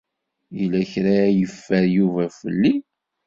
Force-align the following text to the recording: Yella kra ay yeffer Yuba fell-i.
Yella 0.57 0.81
kra 0.91 1.13
ay 1.25 1.35
yeffer 1.39 1.83
Yuba 1.95 2.23
fell-i. 2.39 2.73